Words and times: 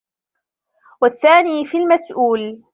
وَالثَّانِي 1.01 1.65
فِي 1.65 1.77
الْمَسْئُولِ 1.77 2.63